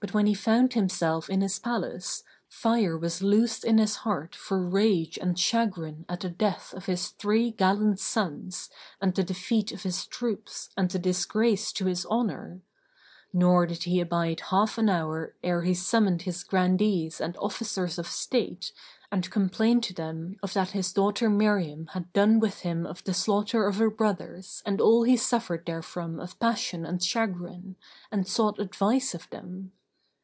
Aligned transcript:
But 0.00 0.12
when 0.12 0.26
he 0.26 0.34
found 0.34 0.72
himself 0.74 1.30
in 1.30 1.42
his 1.42 1.60
palace, 1.60 2.24
fire 2.48 2.98
was 2.98 3.22
loosed 3.22 3.62
in 3.64 3.78
his 3.78 3.98
heart 4.02 4.34
for 4.34 4.60
rage 4.60 5.16
and 5.16 5.38
chagrin 5.38 6.04
at 6.08 6.18
the 6.22 6.28
death 6.28 6.74
of 6.74 6.86
his 6.86 7.10
three 7.10 7.52
gallant 7.52 8.00
sons 8.00 8.68
and 9.00 9.14
the 9.14 9.22
defeat 9.22 9.70
of 9.70 9.84
his 9.84 10.04
troops 10.04 10.70
and 10.76 10.90
the 10.90 10.98
disgrace 10.98 11.70
to 11.74 11.84
his 11.86 12.04
honour; 12.06 12.62
nor 13.32 13.64
did 13.64 13.84
he 13.84 14.00
abide 14.00 14.40
half 14.50 14.76
an 14.76 14.88
hour 14.88 15.36
ere 15.44 15.62
he 15.62 15.72
summoned 15.72 16.22
his 16.22 16.42
Grandees 16.42 17.20
and 17.20 17.36
Officers 17.36 17.96
of 17.96 18.08
state 18.08 18.72
and 19.12 19.30
complained 19.30 19.84
to 19.84 19.94
them 19.94 20.34
of 20.42 20.52
that 20.54 20.70
his 20.70 20.92
daughter 20.92 21.30
Miriam 21.30 21.86
had 21.92 22.12
done 22.12 22.40
with 22.40 22.62
him 22.62 22.86
of 22.86 23.04
the 23.04 23.14
slaughter 23.14 23.68
of 23.68 23.76
her 23.76 23.88
brothers 23.88 24.64
and 24.66 24.80
all 24.80 25.04
he 25.04 25.16
suffered 25.16 25.64
therefrom 25.64 26.18
of 26.18 26.40
passion 26.40 26.84
and 26.84 27.04
chagrin, 27.04 27.76
and 28.10 28.26
sought 28.26 28.58
advice 28.58 29.14
of 29.14 29.30
them. 29.30 29.70